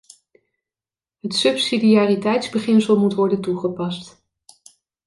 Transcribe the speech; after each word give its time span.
Het 1.19 1.35
subsidiariteitsbeginsel 1.35 2.99
moet 2.99 3.13
worden 3.13 3.41
toegepast. 3.41 4.23